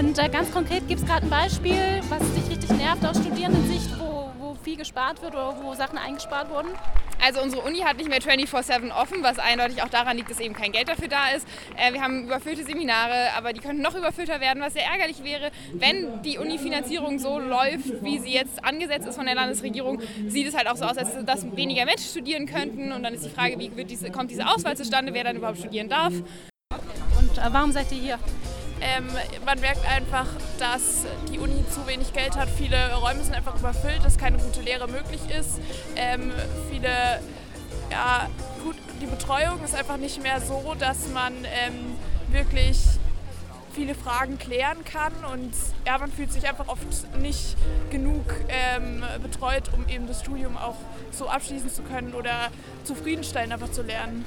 Und 0.00 0.18
äh, 0.18 0.30
ganz 0.30 0.50
konkret 0.50 0.88
gibt 0.88 1.02
es 1.02 1.06
gerade 1.06 1.26
ein 1.26 1.28
Beispiel, 1.28 2.00
was 2.08 2.20
dich 2.32 2.48
richtig 2.50 2.70
nervt 2.78 3.04
aus 3.04 3.18
Studierendensicht, 3.18 3.90
wo, 3.98 4.30
wo 4.38 4.54
viel 4.54 4.78
gespart 4.78 5.20
wird 5.20 5.34
oder 5.34 5.54
wo 5.62 5.74
Sachen 5.74 5.98
eingespart 5.98 6.48
wurden? 6.48 6.70
Also 7.22 7.42
unsere 7.42 7.60
Uni 7.60 7.80
hat 7.80 7.98
nicht 7.98 8.08
mehr 8.08 8.18
24-7 8.18 8.98
offen, 8.98 9.22
was 9.22 9.38
eindeutig 9.38 9.82
auch 9.82 9.90
daran 9.90 10.16
liegt, 10.16 10.30
dass 10.30 10.40
eben 10.40 10.54
kein 10.54 10.72
Geld 10.72 10.88
dafür 10.88 11.08
da 11.08 11.28
ist. 11.36 11.46
Äh, 11.76 11.92
wir 11.92 12.00
haben 12.00 12.24
überfüllte 12.24 12.64
Seminare, 12.64 13.34
aber 13.36 13.52
die 13.52 13.60
könnten 13.60 13.82
noch 13.82 13.94
überfüllter 13.94 14.40
werden, 14.40 14.62
was 14.62 14.72
sehr 14.72 14.86
ärgerlich 14.86 15.22
wäre. 15.22 15.50
Wenn 15.74 16.22
die 16.22 16.38
Uni-Finanzierung 16.38 17.18
so 17.18 17.38
läuft, 17.38 18.02
wie 18.02 18.20
sie 18.20 18.32
jetzt 18.32 18.64
angesetzt 18.64 19.06
ist 19.06 19.16
von 19.16 19.26
der 19.26 19.34
Landesregierung, 19.34 20.00
sieht 20.28 20.48
es 20.48 20.56
halt 20.56 20.66
auch 20.66 20.76
so 20.76 20.86
aus, 20.86 20.96
als 20.96 21.10
dass 21.26 21.44
weniger 21.54 21.84
Menschen 21.84 22.08
studieren 22.08 22.46
könnten. 22.46 22.92
Und 22.92 23.02
dann 23.02 23.12
ist 23.12 23.26
die 23.26 23.30
Frage, 23.30 23.58
wie 23.58 23.68
diese, 23.84 24.10
kommt 24.10 24.30
diese 24.30 24.48
Auswahl 24.48 24.78
zustande, 24.78 25.12
wer 25.12 25.24
dann 25.24 25.36
überhaupt 25.36 25.58
studieren 25.58 25.90
darf. 25.90 26.14
Und 26.14 27.36
äh, 27.36 27.52
warum 27.52 27.72
seid 27.72 27.92
ihr 27.92 27.98
hier? 27.98 28.18
Ähm, 28.80 29.08
man 29.44 29.60
merkt 29.60 29.86
einfach, 29.86 30.26
dass 30.58 31.04
die 31.30 31.38
Uni 31.38 31.64
zu 31.68 31.86
wenig 31.86 32.12
Geld 32.12 32.36
hat. 32.36 32.48
Viele 32.48 32.94
Räume 32.94 33.22
sind 33.22 33.34
einfach 33.34 33.58
überfüllt, 33.58 34.04
dass 34.04 34.16
keine 34.16 34.38
gute 34.38 34.62
Lehre 34.62 34.88
möglich 34.88 35.20
ist. 35.38 35.60
Ähm, 35.96 36.32
viele, 36.70 37.20
ja, 37.90 38.28
gut, 38.64 38.76
die 39.00 39.06
Betreuung 39.06 39.62
ist 39.64 39.74
einfach 39.74 39.98
nicht 39.98 40.22
mehr 40.22 40.40
so, 40.40 40.74
dass 40.78 41.08
man 41.08 41.34
ähm, 41.44 41.96
wirklich 42.30 42.78
viele 43.72 43.94
Fragen 43.94 44.38
klären 44.38 44.84
kann 44.84 45.12
und 45.32 45.52
ja, 45.86 45.96
man 45.98 46.10
fühlt 46.10 46.32
sich 46.32 46.48
einfach 46.48 46.68
oft 46.68 46.84
nicht 47.20 47.56
genug 47.90 48.24
ähm, 48.48 49.02
betreut, 49.22 49.70
um 49.72 49.88
eben 49.88 50.06
das 50.06 50.20
Studium 50.20 50.56
auch 50.56 50.76
so 51.12 51.28
abschließen 51.28 51.70
zu 51.70 51.82
können 51.82 52.14
oder 52.14 52.48
zufriedenstellend 52.84 53.52
einfach 53.52 53.70
zu 53.70 53.82
lernen. 53.82 54.24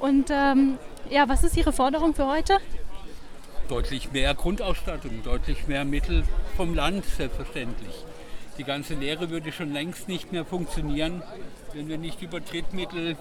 Und 0.00 0.30
ähm, 0.30 0.78
ja, 1.10 1.28
was 1.28 1.44
ist 1.44 1.56
Ihre 1.56 1.72
Forderung 1.72 2.14
für 2.14 2.26
heute? 2.26 2.58
Deutlich 3.68 4.12
mehr 4.12 4.34
Grundausstattung, 4.34 5.22
deutlich 5.22 5.66
mehr 5.66 5.84
Mittel 5.84 6.24
vom 6.56 6.74
Land, 6.74 7.04
selbstverständlich. 7.04 8.04
Die 8.58 8.64
ganze 8.64 8.94
Lehre 8.94 9.30
würde 9.30 9.52
schon 9.52 9.72
längst 9.72 10.08
nicht 10.08 10.32
mehr 10.32 10.44
funktionieren, 10.44 11.22
wenn 11.72 11.88
wir 11.88 11.98
nicht 11.98 12.20
über 12.22 12.40
Drittmittel 12.40 13.16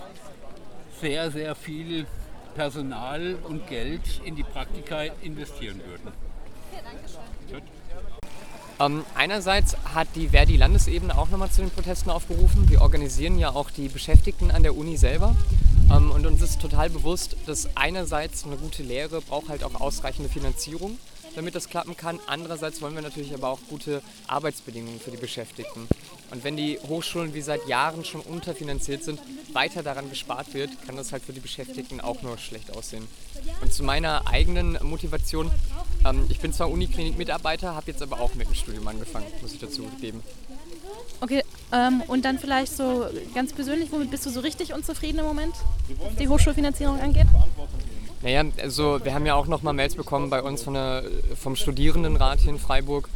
sehr, 1.02 1.32
sehr 1.32 1.56
viel 1.56 2.06
Personal 2.56 3.38
und 3.48 3.68
Geld 3.68 4.02
in 4.26 4.36
die 4.36 4.44
Praktika 4.44 5.04
investieren 5.22 5.82
würden. 5.86 6.12
Schön. 7.50 7.62
Ähm, 8.80 9.04
einerseits 9.16 9.76
hat 9.94 10.08
die 10.16 10.30
Verdi-Landesebene 10.30 11.18
auch 11.18 11.30
nochmal 11.30 11.52
zu 11.52 11.62
den 11.62 11.70
Protesten 11.70 12.10
aufgerufen. 12.10 12.70
Wir 12.70 12.82
organisieren 12.82 13.38
ja 13.38 13.50
auch 13.50 13.70
die 13.70 13.90
Beschäftigten 13.90 14.52
an 14.52 14.64
der 14.64 14.76
Uni 14.76 14.98
selber. 14.98 15.36
Ähm, 15.92 16.12
und 16.12 16.26
uns 16.26 16.42
ist 16.42 16.62
total 16.62 16.90
bewusst, 16.90 17.36
dass 17.46 17.70
einerseits 17.76 18.46
eine 18.46 18.58
gute 18.58 18.84
Lehre 18.84 19.22
braucht 19.22 19.50
halt 19.50 19.64
auch 19.64 19.80
ausreichende 19.80 20.30
Finanzierung, 20.30 20.98
damit 21.36 21.56
das 21.56 21.70
klappen 21.70 21.98
kann. 21.98 22.20
Andererseits 22.28 22.82
wollen 22.82 22.96
wir 22.96 23.02
natürlich 23.02 23.34
aber 23.34 23.50
auch 23.50 23.60
gute 23.70 24.02
Arbeitsbedingungen 24.28 25.00
für 25.00 25.12
die 25.12 25.18
Beschäftigten. 25.18 25.88
Und 26.32 26.44
wenn 26.44 26.56
die 26.56 26.78
Hochschulen 26.88 27.34
wie 27.34 27.42
seit 27.42 27.68
Jahren 27.68 28.06
schon 28.06 28.22
unterfinanziert 28.22 29.04
sind, 29.04 29.20
weiter 29.54 29.82
daran 29.82 30.10
gespart 30.10 30.54
wird, 30.54 30.70
kann 30.86 30.96
das 30.96 31.12
halt 31.12 31.24
für 31.24 31.34
die 31.34 31.40
Beschäftigten 31.40 32.02
auch 32.02 32.22
nur 32.22 32.38
schlecht 32.38 32.76
aussehen. 32.76 33.08
Und 33.62 33.74
zu 33.74 33.84
meiner 33.84 34.28
eigenen 34.28 34.78
Motivation, 34.84 35.50
ähm, 36.06 36.28
ich 36.30 36.40
bin 36.40 36.54
zwar 36.54 36.70
Uniklinik-Mitarbeiter, 36.70 37.74
habe 37.74 37.92
jetzt 37.92 38.02
aber 38.02 38.20
auch 38.20 38.36
mit 38.36 38.48
dem 38.48 38.54
Studium 38.54 38.88
angefangen, 38.88 39.26
muss 39.42 39.54
ich 39.54 39.60
dazu 39.60 39.90
geben. 40.00 40.24
Okay, 41.22 41.44
ähm, 41.72 42.02
und 42.08 42.26
dann 42.26 42.40
vielleicht 42.40 42.76
so 42.76 43.06
ganz 43.36 43.54
persönlich, 43.54 43.92
womit 43.92 44.12
bist 44.12 44.26
du 44.26 44.30
so 44.30 44.40
richtig 44.40 44.74
unzufrieden 44.74 45.20
im 45.20 45.26
Moment, 45.26 45.56
was 46.04 46.16
die 46.16 46.28
Hochschulfinanzierung 46.28 47.00
angeht? 47.00 47.28
Naja, 48.22 48.44
also 48.62 49.00
wir 49.04 49.14
haben 49.14 49.26
ja 49.26 49.36
auch 49.36 49.48
nochmal 49.48 49.74
Mails 49.74 49.96
bekommen 49.96 50.30
bei 50.30 50.42
uns 50.42 50.64
von 50.64 50.74
der, 50.74 51.04
vom 51.36 51.56
Studierendenrat 51.56 52.40
hier 52.40 52.52
in 52.52 52.60
Freiburg. 52.60 53.10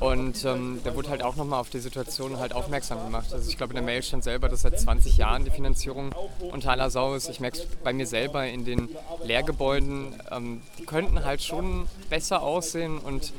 Und 0.00 0.44
ähm, 0.44 0.80
da 0.84 0.94
wurde 0.94 1.08
halt 1.10 1.22
auch 1.22 1.36
nochmal 1.36 1.60
auf 1.60 1.70
die 1.70 1.78
Situation 1.78 2.38
halt 2.38 2.52
aufmerksam 2.52 3.02
gemacht. 3.04 3.32
Also 3.32 3.48
ich 3.48 3.56
glaube, 3.56 3.72
in 3.72 3.76
der 3.76 3.84
Mail 3.84 4.02
stand 4.02 4.24
selber, 4.24 4.48
dass 4.48 4.62
seit 4.62 4.78
20 4.78 5.16
Jahren 5.16 5.44
die 5.44 5.50
Finanzierung 5.50 6.14
unter 6.52 6.70
aller 6.70 6.90
Sau 6.90 7.14
ist. 7.14 7.28
Ich 7.28 7.40
merke 7.40 7.58
es 7.58 7.66
bei 7.82 7.92
mir 7.92 8.06
selber 8.06 8.46
in 8.46 8.64
den 8.64 8.88
Lehrgebäuden. 9.24 10.14
Ähm, 10.30 10.62
die 10.78 10.84
könnten 10.84 11.24
halt 11.24 11.42
schon 11.42 11.86
besser 12.10 12.42
aussehen 12.42 12.98
und 12.98 13.32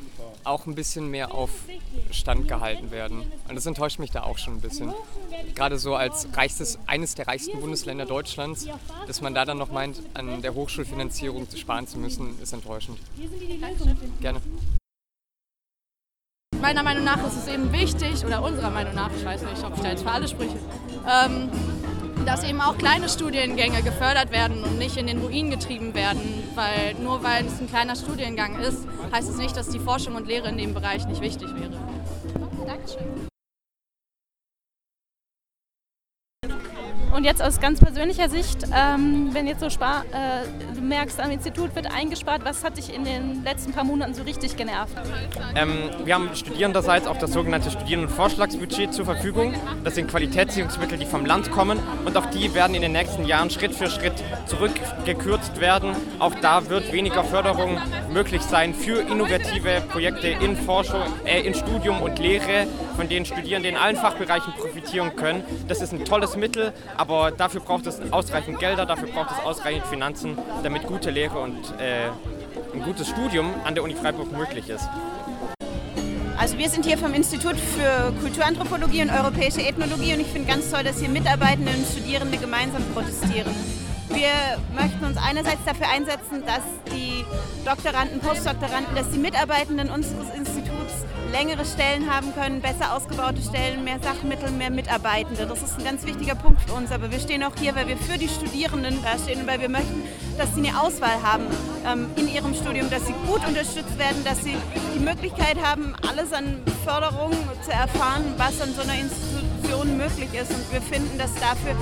auch 0.44 0.66
ein 0.66 0.74
bisschen 0.74 1.08
mehr 1.08 1.34
auf 1.34 1.50
Stand 2.10 2.48
gehalten 2.48 2.90
werden. 2.90 3.22
Und 3.48 3.54
das 3.54 3.66
enttäuscht 3.66 3.98
mich 3.98 4.10
da 4.10 4.22
auch 4.22 4.38
schon 4.38 4.54
ein 4.54 4.60
bisschen. 4.60 4.92
Gerade 5.54 5.78
so 5.78 5.94
als 5.94 6.28
reichstes, 6.34 6.78
eines 6.86 7.14
der 7.14 7.28
reichsten 7.28 7.60
Bundesländer 7.60 8.06
Deutschlands, 8.06 8.66
dass 9.06 9.20
man 9.20 9.34
da 9.34 9.44
dann 9.44 9.58
noch 9.58 9.70
meint, 9.72 10.02
an 10.14 10.42
der 10.42 10.54
Hochschulfinanzierung 10.54 11.48
zu 11.48 11.56
sparen 11.56 11.86
zu 11.86 11.98
müssen, 11.98 12.40
ist 12.40 12.52
enttäuschend. 12.52 12.98
Gerne. 14.20 14.40
Meiner 16.60 16.82
Meinung 16.82 17.04
nach 17.04 17.26
ist 17.26 17.36
es 17.36 17.48
eben 17.48 17.72
wichtig, 17.72 18.24
oder 18.24 18.42
unserer 18.42 18.70
Meinung 18.70 18.94
nach, 18.94 19.10
ich 19.16 19.24
weiß 19.24 19.42
nicht, 19.42 19.64
ob 19.64 19.74
ich 19.76 19.80
da 19.80 19.88
jetzt 19.88 20.02
für 20.02 20.10
alle 20.10 20.28
spreche, 20.28 20.58
ähm, 21.08 21.48
dass 22.26 22.44
eben 22.44 22.60
auch 22.60 22.76
kleine 22.76 23.08
Studiengänge 23.08 23.82
gefördert 23.82 24.30
werden 24.30 24.62
und 24.64 24.78
nicht 24.78 24.96
in 24.96 25.06
den 25.06 25.18
Ruin 25.18 25.50
getrieben 25.50 25.94
werden, 25.94 26.42
weil 26.54 26.94
nur 27.02 27.22
weil 27.22 27.46
es 27.46 27.60
ein 27.60 27.68
kleiner 27.68 27.96
Studiengang 27.96 28.58
ist, 28.60 28.86
heißt 29.12 29.28
es 29.28 29.36
nicht, 29.36 29.56
dass 29.56 29.68
die 29.68 29.78
Forschung 29.78 30.14
und 30.14 30.26
Lehre 30.26 30.48
in 30.48 30.58
dem 30.58 30.74
Bereich 30.74 31.06
nicht 31.06 31.20
wichtig 31.20 31.48
wäre. 31.54 31.72
Dankeschön. 32.66 33.29
Und 37.20 37.26
jetzt 37.26 37.42
aus 37.42 37.60
ganz 37.60 37.80
persönlicher 37.80 38.30
Sicht, 38.30 38.64
ähm, 38.74 39.28
wenn 39.34 39.46
jetzt 39.46 39.60
so 39.60 39.68
spar, 39.68 40.06
äh, 40.10 40.74
du 40.74 40.80
merkst, 40.80 41.20
am 41.20 41.30
Institut 41.30 41.76
wird 41.76 41.94
eingespart, 41.94 42.46
was 42.46 42.64
hat 42.64 42.78
dich 42.78 42.94
in 42.94 43.04
den 43.04 43.44
letzten 43.44 43.74
paar 43.74 43.84
Monaten 43.84 44.14
so 44.14 44.22
richtig 44.22 44.56
genervt? 44.56 44.94
Ähm, 45.54 45.90
wir 46.02 46.14
haben 46.14 46.30
studierenderseits 46.34 47.06
auch 47.06 47.18
das 47.18 47.34
sogenannte 47.34 47.70
Studierendenvorschlagsbudget 47.70 48.94
zur 48.94 49.04
Verfügung. 49.04 49.52
Das 49.84 49.96
sind 49.96 50.08
Qualitätssicherungsmittel, 50.08 50.96
die 50.96 51.04
vom 51.04 51.26
Land 51.26 51.50
kommen 51.50 51.78
und 52.06 52.16
auch 52.16 52.24
die 52.24 52.54
werden 52.54 52.74
in 52.74 52.80
den 52.80 52.92
nächsten 52.92 53.26
Jahren 53.26 53.50
Schritt 53.50 53.74
für 53.74 53.90
Schritt 53.90 54.14
zurückgekürzt 54.46 55.60
werden. 55.60 55.94
Auch 56.20 56.34
da 56.36 56.70
wird 56.70 56.90
weniger 56.90 57.22
Förderung 57.22 57.76
möglich 58.10 58.40
sein 58.40 58.72
für 58.72 59.02
innovative 59.02 59.82
Projekte 59.90 60.28
in 60.28 60.56
Forschung, 60.56 61.02
äh, 61.26 61.42
in 61.42 61.52
Studium 61.52 62.00
und 62.00 62.18
Lehre, 62.18 62.66
von 62.96 63.10
denen 63.10 63.26
Studierende 63.26 63.68
in 63.68 63.76
allen 63.76 63.96
Fachbereichen 63.96 64.54
profitieren 64.54 65.14
können. 65.16 65.42
Das 65.68 65.82
ist 65.82 65.92
ein 65.92 66.06
tolles 66.06 66.36
Mittel, 66.36 66.72
aber 67.10 67.32
dafür 67.32 67.60
braucht 67.60 67.86
es 67.86 68.00
ausreichend 68.12 68.60
Gelder, 68.60 68.86
dafür 68.86 69.08
braucht 69.08 69.32
es 69.32 69.44
ausreichend 69.44 69.84
Finanzen, 69.86 70.38
damit 70.62 70.86
gute 70.86 71.10
Lehre 71.10 71.40
und 71.40 71.56
äh, 71.80 72.08
ein 72.72 72.82
gutes 72.84 73.08
Studium 73.08 73.52
an 73.64 73.74
der 73.74 73.82
Uni 73.82 73.94
Freiburg 73.94 74.30
möglich 74.30 74.68
ist. 74.68 74.88
Also 76.38 76.56
wir 76.56 76.70
sind 76.70 76.86
hier 76.86 76.96
vom 76.96 77.12
Institut 77.12 77.56
für 77.56 78.12
Kulturanthropologie 78.20 79.02
und 79.02 79.10
europäische 79.10 79.60
Ethnologie 79.60 80.14
und 80.14 80.20
ich 80.20 80.28
finde 80.28 80.48
ganz 80.48 80.70
toll, 80.70 80.84
dass 80.84 81.00
hier 81.00 81.08
Mitarbeitende 81.08 81.72
und 81.72 81.84
Studierende 81.84 82.38
gemeinsam 82.38 82.82
protestieren. 82.94 83.52
Wir 84.12 84.58
möchten 84.74 85.04
uns 85.04 85.16
einerseits 85.16 85.64
dafür 85.64 85.88
einsetzen, 85.88 86.44
dass 86.44 86.62
die 86.92 87.24
Doktoranden, 87.64 88.20
Postdoktoranden, 88.20 88.94
dass 88.94 89.08
die 89.10 89.18
Mitarbeitenden 89.18 89.88
unseres 89.90 90.34
Instituts 90.36 91.04
längere 91.32 91.64
Stellen 91.64 92.12
haben 92.12 92.34
können, 92.34 92.60
besser 92.60 92.94
ausgebaute 92.94 93.40
Stellen, 93.40 93.84
mehr 93.84 93.98
Sachmittel, 94.02 94.50
mehr 94.50 94.70
Mitarbeitende. 94.70 95.46
Das 95.46 95.62
ist 95.62 95.78
ein 95.78 95.84
ganz 95.84 96.04
wichtiger 96.04 96.34
Punkt 96.34 96.60
für 96.62 96.74
uns. 96.74 96.90
Aber 96.90 97.10
wir 97.10 97.20
stehen 97.20 97.44
auch 97.44 97.52
hier, 97.58 97.74
weil 97.76 97.86
wir 97.86 97.96
für 97.96 98.18
die 98.18 98.28
Studierenden 98.28 99.02
dastehen 99.02 99.42
und 99.42 99.46
weil 99.46 99.60
wir 99.60 99.68
möchten, 99.68 100.02
dass 100.38 100.54
sie 100.54 100.66
eine 100.66 100.80
Auswahl 100.80 101.22
haben 101.22 101.44
ähm, 101.86 102.06
in 102.16 102.28
ihrem 102.28 102.54
Studium, 102.54 102.90
dass 102.90 103.06
sie 103.06 103.14
gut 103.26 103.46
unterstützt 103.46 103.98
werden, 103.98 104.24
dass 104.24 104.42
sie 104.42 104.56
die 104.94 105.00
Möglichkeit 105.00 105.62
haben, 105.62 105.94
alles 106.08 106.32
an 106.32 106.60
Förderung 106.84 107.32
zu 107.64 107.70
erfahren, 107.70 108.34
was 108.36 108.60
an 108.60 108.74
so 108.74 108.82
einer 108.82 108.98
Institution 108.98 109.96
möglich 109.96 110.34
ist. 110.34 110.50
Und 110.50 110.72
wir 110.72 110.82
finden, 110.82 111.16
dass 111.18 111.32
dafür 111.34 111.76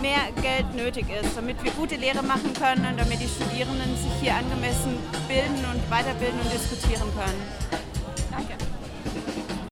mehr 0.00 0.20
Geld 0.40 0.74
nötig 0.74 1.06
ist, 1.22 1.36
damit 1.36 1.62
wir 1.62 1.70
gute 1.72 1.96
Lehre 1.96 2.22
machen 2.22 2.52
können 2.54 2.86
und 2.86 2.98
damit 2.98 3.20
die 3.20 3.28
Studierenden 3.28 3.96
sich 3.96 4.12
hier 4.20 4.34
angemessen 4.34 4.98
bilden 5.28 5.64
und 5.72 5.90
weiterbilden 5.90 6.40
und 6.40 6.52
diskutieren 6.52 7.08
können. 7.14 7.42
Danke. 8.30 8.69